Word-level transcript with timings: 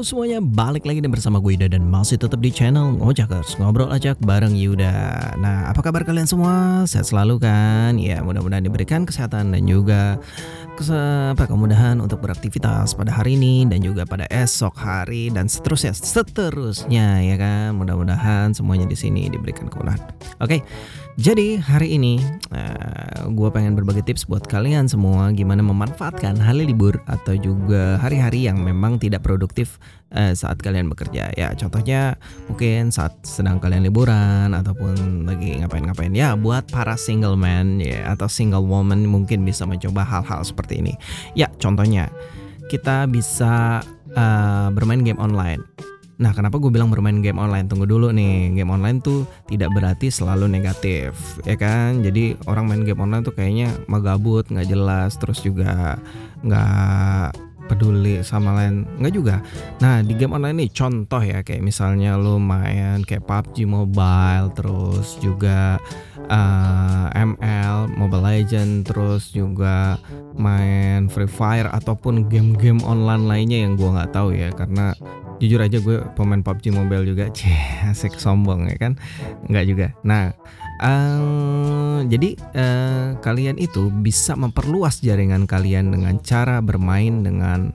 Semuanya, 0.00 0.40
balik 0.40 0.88
lagi 0.88 1.04
dan 1.04 1.12
bersama 1.12 1.44
gue 1.44 1.60
Yuda 1.60 1.76
dan 1.76 1.84
masih 1.84 2.16
tetap 2.16 2.40
di 2.40 2.48
channel 2.48 2.96
Ngojakers 2.96 3.60
Ngobrol 3.60 3.92
Acak 3.92 4.16
bareng 4.24 4.56
Yuda 4.56 5.36
Nah, 5.36 5.68
apa 5.68 5.84
kabar 5.84 6.08
kalian 6.08 6.24
semua? 6.24 6.88
Sehat 6.88 7.12
selalu 7.12 7.36
kan? 7.36 8.00
Ya, 8.00 8.24
mudah-mudahan 8.24 8.64
diberikan 8.64 9.04
kesehatan 9.04 9.52
dan 9.52 9.68
juga 9.68 10.16
apa, 10.80 11.44
kemudahan 11.44 12.00
untuk 12.00 12.24
beraktivitas 12.24 12.96
pada 12.96 13.12
hari 13.12 13.36
ini 13.36 13.68
dan 13.68 13.84
juga 13.84 14.08
pada 14.08 14.24
esok 14.32 14.72
hari 14.80 15.28
dan 15.28 15.44
seterusnya 15.44 15.92
seterusnya 15.92 17.20
ya 17.20 17.36
kan 17.36 17.76
mudah-mudahan 17.76 18.56
semuanya 18.56 18.88
di 18.88 18.96
sini 18.96 19.28
diberikan 19.28 19.68
kemudahan 19.68 20.00
oke 20.40 20.64
jadi 21.20 21.60
hari 21.60 22.00
ini 22.00 22.16
uh, 22.48 22.56
eh, 22.56 23.22
gue 23.28 23.48
pengen 23.52 23.76
berbagi 23.76 24.00
tips 24.00 24.24
buat 24.24 24.48
kalian 24.48 24.88
semua 24.88 25.28
gimana 25.36 25.60
memanfaatkan 25.60 26.40
hari 26.40 26.64
libur 26.64 26.96
atau 27.04 27.36
juga 27.36 28.00
hari-hari 28.00 28.48
yang 28.48 28.64
memang 28.64 28.96
tidak 28.96 29.20
produktif 29.20 29.76
uh, 30.16 30.32
saat 30.32 30.56
kalian 30.64 30.88
bekerja. 30.88 31.28
Ya 31.36 31.52
contohnya 31.52 32.16
mungkin 32.48 32.88
saat 32.88 33.20
sedang 33.20 33.60
kalian 33.60 33.84
liburan 33.84 34.56
ataupun 34.56 35.28
lagi 35.28 35.60
ngapain-ngapain. 35.60 36.16
Ya 36.16 36.32
buat 36.40 36.64
para 36.72 36.96
single 36.96 37.36
man 37.36 37.84
ya 37.84 38.16
atau 38.16 38.24
single 38.24 38.64
woman 38.64 39.04
mungkin 39.04 39.44
bisa 39.44 39.68
mencoba 39.68 40.00
hal-hal 40.00 40.40
seperti 40.40 40.80
ini. 40.80 40.96
Ya 41.36 41.52
contohnya 41.60 42.08
kita 42.72 43.04
bisa 43.12 43.84
uh, 44.16 44.68
bermain 44.72 45.04
game 45.04 45.20
online 45.20 45.60
Nah, 46.20 46.36
kenapa 46.36 46.60
gue 46.60 46.68
bilang 46.68 46.92
bermain 46.92 47.24
game 47.24 47.40
online? 47.40 47.64
Tunggu 47.64 47.88
dulu 47.88 48.12
nih, 48.12 48.52
game 48.52 48.68
online 48.68 49.00
tuh 49.00 49.24
tidak 49.48 49.72
berarti 49.72 50.12
selalu 50.12 50.52
negatif, 50.52 51.16
ya 51.48 51.56
kan? 51.56 52.04
Jadi 52.04 52.36
orang 52.44 52.68
main 52.68 52.84
game 52.84 53.00
online 53.00 53.24
tuh 53.24 53.32
kayaknya 53.32 53.72
magabut, 53.88 54.44
nggak 54.52 54.68
jelas, 54.68 55.16
terus 55.16 55.40
juga 55.40 55.96
nggak 56.44 57.50
peduli 57.70 58.18
sama 58.26 58.58
lain 58.58 58.82
nggak 58.98 59.14
juga 59.14 59.38
nah 59.78 60.02
di 60.02 60.18
game 60.18 60.34
online 60.34 60.58
ini 60.58 60.66
contoh 60.74 61.22
ya 61.22 61.46
kayak 61.46 61.62
misalnya 61.62 62.18
lo 62.18 62.42
main 62.42 63.06
kayak 63.06 63.22
PUBG 63.30 63.70
Mobile 63.70 64.50
terus 64.58 65.14
juga 65.22 65.78
uh, 66.26 67.06
eh, 67.14 67.22
ML 67.22 67.94
Mobile 67.94 68.26
Legend 68.26 68.90
terus 68.90 69.30
juga 69.30 70.02
main 70.34 71.06
Free 71.06 71.30
Fire 71.30 71.70
ataupun 71.70 72.26
game-game 72.26 72.82
online 72.82 73.30
lainnya 73.30 73.62
yang 73.62 73.78
gua 73.78 74.02
nggak 74.02 74.12
tahu 74.18 74.34
ya 74.34 74.50
karena 74.50 74.98
jujur 75.40 75.60
aja 75.60 75.80
gue 75.80 76.04
pemain 76.14 76.44
PUBG 76.44 76.70
Mobile 76.70 77.08
juga 77.08 77.32
cih 77.36 77.56
asik 77.88 78.20
sombong 78.20 78.68
ya 78.68 78.76
kan 78.76 78.92
nggak 79.48 79.64
juga 79.66 79.86
nah 80.04 80.36
uh, 80.84 82.04
jadi 82.04 82.36
uh, 82.54 83.08
kalian 83.24 83.56
itu 83.56 83.88
bisa 83.90 84.36
memperluas 84.36 85.00
jaringan 85.00 85.48
kalian 85.48 85.90
dengan 85.90 86.20
cara 86.20 86.60
bermain 86.60 87.24
dengan 87.24 87.72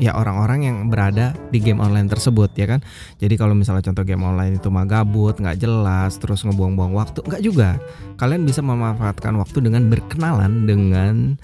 ya 0.00 0.16
orang-orang 0.16 0.64
yang 0.64 0.76
berada 0.88 1.36
di 1.52 1.60
game 1.60 1.78
online 1.78 2.08
tersebut 2.08 2.48
ya 2.56 2.64
kan. 2.64 2.80
Jadi 3.20 3.36
kalau 3.36 3.52
misalnya 3.52 3.84
contoh 3.84 4.02
game 4.02 4.24
online 4.24 4.56
itu 4.56 4.72
mah 4.72 4.88
gabut, 4.88 5.36
nggak 5.36 5.60
jelas, 5.60 6.16
terus 6.16 6.40
ngebuang-buang 6.48 6.96
waktu, 6.96 7.20
nggak 7.20 7.42
juga. 7.44 7.76
Kalian 8.16 8.48
bisa 8.48 8.64
memanfaatkan 8.64 9.36
waktu 9.36 9.60
dengan 9.60 9.92
berkenalan 9.92 10.64
dengan 10.64 11.36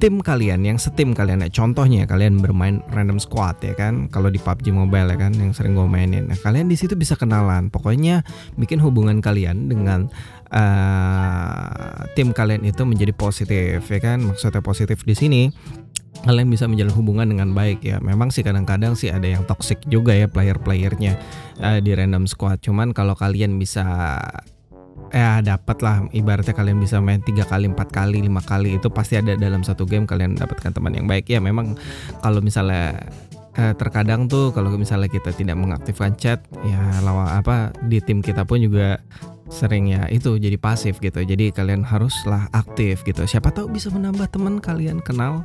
tim 0.00 0.24
kalian 0.24 0.64
yang 0.64 0.80
setim 0.80 1.12
kalian 1.12 1.44
ya 1.44 1.52
contohnya 1.52 2.08
kalian 2.08 2.40
bermain 2.40 2.80
random 2.90 3.20
squad 3.20 3.60
ya 3.60 3.76
kan 3.76 4.08
kalau 4.08 4.32
di 4.32 4.40
PUBG 4.40 4.72
Mobile 4.72 5.12
ya 5.12 5.18
kan 5.20 5.36
yang 5.36 5.52
sering 5.52 5.76
gue 5.76 5.84
mainin 5.84 6.32
nah 6.32 6.38
kalian 6.40 6.72
di 6.72 6.80
situ 6.80 6.96
bisa 6.96 7.20
kenalan 7.20 7.68
pokoknya 7.68 8.24
bikin 8.56 8.80
hubungan 8.80 9.20
kalian 9.20 9.68
dengan 9.68 10.08
uh, 10.48 12.08
tim 12.16 12.32
kalian 12.32 12.64
itu 12.64 12.82
menjadi 12.88 13.12
positif 13.12 13.84
ya 13.84 14.00
kan 14.00 14.24
maksudnya 14.24 14.64
positif 14.64 15.04
di 15.04 15.12
sini 15.12 15.42
kalian 16.24 16.48
bisa 16.52 16.68
menjalin 16.68 16.92
hubungan 16.92 17.26
dengan 17.32 17.56
baik 17.56 17.80
ya. 17.80 17.96
Memang 18.02 18.28
sih 18.28 18.44
kadang-kadang 18.44 18.92
sih 18.92 19.08
ada 19.08 19.24
yang 19.24 19.46
toxic 19.48 19.80
juga 19.88 20.12
ya 20.12 20.28
player-playernya 20.28 21.16
uh, 21.64 21.78
di 21.80 21.96
random 21.96 22.28
squad. 22.28 22.60
Cuman 22.60 22.92
kalau 22.92 23.16
kalian 23.16 23.56
bisa 23.56 24.18
ya 25.10 25.42
dapat 25.42 25.78
lah 25.82 26.06
ibaratnya 26.14 26.54
kalian 26.54 26.78
bisa 26.78 27.02
main 27.02 27.18
tiga 27.22 27.42
kali 27.42 27.66
empat 27.66 27.90
kali 27.90 28.22
lima 28.22 28.38
kali 28.42 28.78
itu 28.78 28.88
pasti 28.90 29.18
ada 29.18 29.34
dalam 29.34 29.66
satu 29.66 29.82
game 29.84 30.06
kalian 30.06 30.38
dapatkan 30.38 30.70
teman 30.70 30.94
yang 30.94 31.06
baik. 31.10 31.26
Ya 31.26 31.42
memang 31.42 31.74
kalau 32.22 32.38
misalnya 32.38 33.10
eh, 33.58 33.74
terkadang 33.74 34.30
tuh 34.30 34.54
kalau 34.54 34.70
misalnya 34.78 35.10
kita 35.10 35.34
tidak 35.34 35.58
mengaktifkan 35.58 36.14
chat 36.14 36.46
ya 36.62 37.02
lawan 37.02 37.26
apa 37.26 37.74
di 37.84 37.98
tim 37.98 38.22
kita 38.22 38.46
pun 38.46 38.62
juga 38.62 39.02
sering 39.50 39.90
ya 39.90 40.06
itu 40.08 40.38
jadi 40.38 40.56
pasif 40.56 41.02
gitu. 41.02 41.20
Jadi 41.20 41.50
kalian 41.50 41.82
haruslah 41.82 42.46
aktif 42.54 43.02
gitu. 43.02 43.26
Siapa 43.26 43.50
tahu 43.50 43.66
bisa 43.68 43.90
menambah 43.90 44.30
teman 44.30 44.62
kalian 44.62 45.02
kenal 45.02 45.42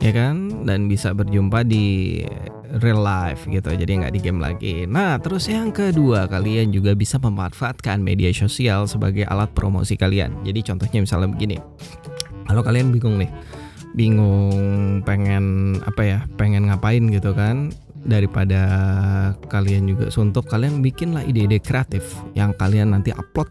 ya 0.00 0.12
kan? 0.12 0.64
Dan 0.66 0.88
bisa 0.88 1.12
berjumpa 1.12 1.62
di 1.64 2.20
real 2.78 3.02
life 3.02 3.50
gitu 3.50 3.66
jadi 3.74 3.90
nggak 4.04 4.14
di 4.14 4.20
game 4.22 4.40
lagi. 4.40 4.74
Nah 4.86 5.18
terus 5.18 5.50
yang 5.50 5.74
kedua 5.74 6.30
kalian 6.30 6.70
juga 6.70 6.94
bisa 6.94 7.18
memanfaatkan 7.18 7.98
media 7.98 8.30
sosial 8.30 8.86
sebagai 8.86 9.26
alat 9.26 9.50
promosi 9.52 9.94
kalian. 9.98 10.42
Jadi 10.46 10.60
contohnya 10.64 11.02
misalnya 11.02 11.28
begini. 11.30 11.56
Kalau 12.46 12.62
kalian 12.66 12.90
bingung 12.90 13.18
nih 13.18 13.30
bingung 13.94 15.02
pengen 15.02 15.74
apa 15.82 16.02
ya 16.06 16.18
pengen 16.38 16.70
ngapain 16.70 17.10
gitu 17.10 17.34
kan 17.34 17.74
daripada 18.06 18.62
kalian 19.50 19.90
juga 19.90 20.08
suntuk 20.08 20.46
kalian 20.46 20.80
bikinlah 20.80 21.26
ide-ide 21.26 21.58
kreatif 21.60 22.16
yang 22.38 22.54
kalian 22.56 22.94
nanti 22.94 23.10
upload 23.12 23.50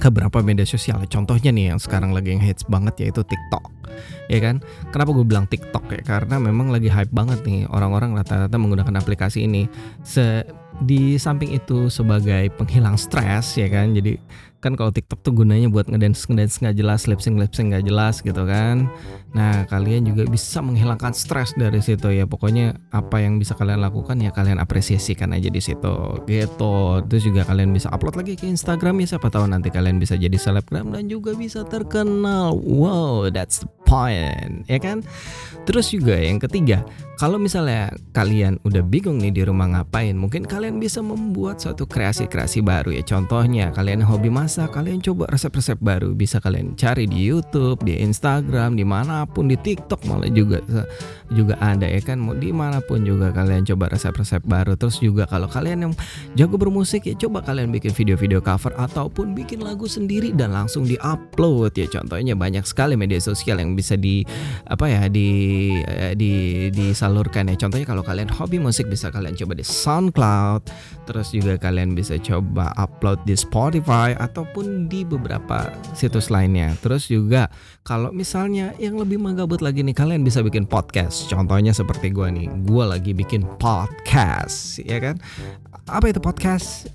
ke 0.00 0.08
beberapa 0.08 0.40
media 0.40 0.64
sosial. 0.64 1.04
Contohnya 1.06 1.52
nih 1.52 1.76
yang 1.76 1.78
sekarang 1.78 2.16
lagi 2.16 2.32
yang 2.32 2.40
hits 2.40 2.64
banget 2.64 2.96
yaitu 3.04 3.20
TikTok. 3.20 3.68
Ya 4.32 4.40
kan? 4.40 4.64
Kenapa 4.90 5.12
gue 5.12 5.26
bilang 5.28 5.44
TikTok 5.44 5.92
ya? 5.92 6.00
Karena 6.00 6.40
memang 6.40 6.72
lagi 6.72 6.88
hype 6.88 7.12
banget 7.12 7.44
nih 7.44 7.68
orang-orang 7.68 8.16
rata-rata 8.16 8.56
menggunakan 8.56 8.96
aplikasi 8.96 9.44
ini. 9.44 9.68
Se 10.00 10.48
di 10.80 11.20
samping 11.20 11.52
itu 11.52 11.92
sebagai 11.92 12.48
penghilang 12.56 12.96
stres 12.96 13.56
ya 13.56 13.68
kan. 13.68 13.92
Jadi 13.92 14.16
kan 14.60 14.76
kalau 14.76 14.92
TikTok 14.92 15.24
tuh 15.24 15.32
gunanya 15.32 15.72
buat 15.72 15.88
ngedance 15.88 16.28
ngedance 16.28 16.60
nggak 16.60 16.76
jelas, 16.76 17.08
lip 17.08 17.20
sync 17.24 17.40
lip 17.40 17.52
sync 17.56 17.72
nggak 17.72 17.84
jelas 17.88 18.20
gitu 18.20 18.44
kan. 18.44 18.92
Nah 19.32 19.64
kalian 19.68 20.04
juga 20.04 20.28
bisa 20.28 20.60
menghilangkan 20.60 21.16
stres 21.16 21.56
dari 21.56 21.80
situ 21.80 22.12
ya. 22.12 22.28
Pokoknya 22.28 22.76
apa 22.92 23.24
yang 23.24 23.40
bisa 23.40 23.56
kalian 23.56 23.80
lakukan 23.80 24.20
ya 24.20 24.28
kalian 24.32 24.60
apresiasikan 24.60 25.32
aja 25.32 25.48
di 25.48 25.60
situ 25.64 26.20
gitu. 26.28 26.76
Terus 27.08 27.22
juga 27.24 27.48
kalian 27.48 27.72
bisa 27.72 27.88
upload 27.88 28.20
lagi 28.20 28.36
ke 28.36 28.44
Instagram 28.48 29.00
ya 29.00 29.16
siapa 29.16 29.32
tahu 29.32 29.48
nanti 29.48 29.72
kalian 29.72 29.96
bisa 29.96 30.20
jadi 30.20 30.36
selebgram 30.36 30.92
dan 30.92 31.08
juga 31.08 31.32
bisa 31.32 31.64
terkenal. 31.64 32.52
Wow, 32.60 33.32
that's 33.32 33.64
the 33.64 33.68
point 33.90 34.62
ya 34.70 34.78
kan. 34.78 35.02
Terus 35.66 35.90
juga 35.90 36.14
yang 36.14 36.38
ketiga 36.38 36.86
kalau 37.20 37.36
misalnya 37.36 37.92
kalian 38.16 38.56
udah 38.64 38.80
bingung 38.80 39.20
nih 39.20 39.28
di 39.28 39.42
rumah 39.44 39.68
ngapain, 39.68 40.16
mungkin 40.16 40.40
kalian 40.40 40.80
bisa 40.80 41.04
membuat 41.04 41.60
suatu 41.60 41.84
kreasi-kreasi 41.84 42.64
baru 42.64 42.96
ya. 42.96 43.04
Contohnya 43.04 43.68
kalian 43.76 44.00
hobi 44.00 44.32
masak, 44.32 44.72
kalian 44.72 45.04
coba 45.04 45.28
resep-resep 45.28 45.76
baru. 45.84 46.16
Bisa 46.16 46.40
kalian 46.40 46.80
cari 46.80 47.04
di 47.04 47.20
YouTube, 47.20 47.84
di 47.84 48.00
Instagram, 48.00 48.72
di 48.72 48.88
mana 48.88 49.28
pun, 49.28 49.52
di 49.52 49.60
TikTok 49.60 50.08
malah 50.08 50.32
juga 50.32 50.64
juga 51.28 51.60
ada 51.60 51.84
ya 51.84 52.00
kan. 52.00 52.24
Mau 52.24 52.32
di 52.32 52.56
mana 52.56 52.80
pun 52.80 53.04
juga 53.04 53.36
kalian 53.36 53.68
coba 53.68 53.92
resep-resep 53.92 54.40
baru. 54.48 54.80
Terus 54.80 54.96
juga 55.04 55.28
kalau 55.28 55.44
kalian 55.44 55.92
yang 55.92 55.94
jago 56.40 56.56
bermusik 56.56 57.04
ya 57.04 57.12
coba 57.20 57.44
kalian 57.44 57.68
bikin 57.68 57.92
video-video 57.92 58.40
cover 58.40 58.72
ataupun 58.80 59.36
bikin 59.36 59.60
lagu 59.60 59.84
sendiri 59.84 60.32
dan 60.32 60.56
langsung 60.56 60.88
di-upload 60.88 61.76
ya. 61.76 61.84
Contohnya 61.84 62.32
banyak 62.32 62.64
sekali 62.64 62.96
media 62.96 63.20
sosial 63.20 63.60
yang 63.60 63.76
bisa 63.80 63.96
di 63.96 64.20
apa 64.68 64.84
ya 64.84 65.08
di 65.08 65.28
eh, 65.80 66.12
di 66.12 66.30
di, 66.30 66.68
di 66.70 66.86
salurkan 66.92 67.50
ya. 67.50 67.56
Contohnya 67.58 67.86
kalau 67.88 68.04
kalian 68.04 68.30
hobi 68.30 68.62
musik 68.62 68.86
bisa 68.86 69.10
kalian 69.10 69.34
coba 69.34 69.58
di 69.58 69.64
SoundCloud, 69.64 70.62
terus 71.08 71.32
juga 71.34 71.58
kalian 71.58 71.96
bisa 71.96 72.20
coba 72.20 72.70
upload 72.78 73.24
di 73.24 73.34
Spotify 73.34 74.14
ataupun 74.14 74.86
di 74.86 75.02
beberapa 75.02 75.72
situs 75.96 76.28
lainnya. 76.30 76.76
Terus 76.78 77.10
juga 77.10 77.48
kalau 77.82 78.14
misalnya 78.14 78.76
yang 78.78 79.00
lebih 79.00 79.18
menggabut 79.18 79.64
lagi 79.64 79.82
nih 79.82 79.96
kalian 79.96 80.22
bisa 80.22 80.44
bikin 80.44 80.68
podcast. 80.68 81.26
Contohnya 81.26 81.74
seperti 81.74 82.14
gue 82.14 82.28
nih, 82.30 82.46
gue 82.68 82.84
lagi 82.84 83.12
bikin 83.16 83.42
podcast, 83.58 84.78
ya 84.84 85.00
kan? 85.02 85.18
Apa 85.90 86.14
itu 86.14 86.22
podcast? 86.22 86.86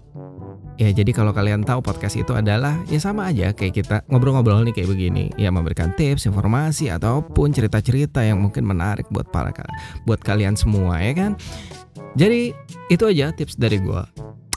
Ya 0.75 0.91
jadi 0.91 1.11
kalau 1.15 1.31
kalian 1.31 1.63
tahu 1.63 1.79
podcast 1.79 2.19
itu 2.19 2.35
adalah 2.35 2.75
ya 2.91 2.99
sama 2.99 3.31
aja 3.31 3.55
kayak 3.55 3.73
kita 3.79 3.97
ngobrol-ngobrol 4.11 4.59
nih 4.67 4.75
kayak 4.75 4.91
begini 4.91 5.31
ya 5.39 5.47
memberikan 5.47 5.95
tips, 5.95 6.27
informasi 6.27 6.91
ataupun 6.91 7.55
cerita-cerita 7.55 8.19
yang 8.19 8.43
mungkin 8.43 8.67
menarik 8.67 9.07
buat 9.07 9.31
para 9.31 9.55
buat 10.03 10.19
kalian 10.19 10.59
semua 10.59 10.99
ya 10.99 11.15
kan. 11.15 11.31
Jadi 12.19 12.51
itu 12.91 13.03
aja 13.07 13.31
tips 13.31 13.55
dari 13.55 13.79
gue. 13.79 14.03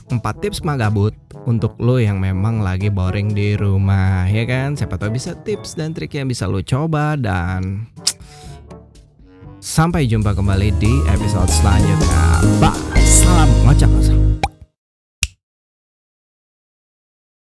Empat 0.09 0.41
tips 0.43 0.65
magabut 0.65 1.13
untuk 1.47 1.77
lo 1.79 2.01
yang 2.01 2.19
memang 2.19 2.65
lagi 2.65 2.91
boring 2.91 3.31
di 3.31 3.55
rumah 3.55 4.27
ya 4.27 4.43
kan. 4.43 4.75
Siapa 4.75 4.99
tahu 4.99 5.15
bisa 5.15 5.39
tips 5.39 5.79
dan 5.79 5.95
trik 5.95 6.11
yang 6.19 6.27
bisa 6.27 6.49
lo 6.51 6.59
coba 6.59 7.15
dan 7.15 7.87
sampai 9.63 10.03
jumpa 10.07 10.35
kembali 10.35 10.75
di 10.83 10.91
episode 11.07 11.47
selanjutnya. 11.47 12.43
Bye. 12.59 12.99
Salam 13.07 13.47
ngocak. 13.63 14.18